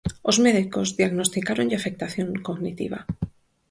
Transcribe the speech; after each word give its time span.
Os 0.29 0.37
médicos 0.45 0.87
diagnosticáronlle 0.99 1.79
afectación 1.79 2.29
cognitiva. 2.47 2.99